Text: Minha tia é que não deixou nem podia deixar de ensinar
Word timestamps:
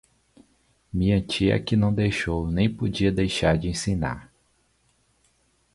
Minha 0.91 1.21
tia 1.21 1.53
é 1.57 1.59
que 1.59 1.75
não 1.75 1.93
deixou 1.93 2.49
nem 2.49 2.67
podia 2.67 3.11
deixar 3.11 3.55
de 3.55 3.67
ensinar 3.69 4.33